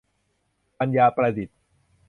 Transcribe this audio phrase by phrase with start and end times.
[0.79, 1.57] ปัญญาประดิษฐ์